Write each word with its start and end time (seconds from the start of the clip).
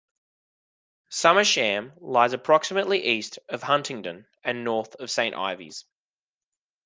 Somersham 1.11 1.93
lies 2.01 2.33
approximately 2.33 3.05
east 3.05 3.37
of 3.49 3.61
Huntingdon 3.61 4.25
and 4.43 4.63
north 4.63 4.95
of 4.95 5.11
Saint 5.11 5.35
Ives. 5.35 5.85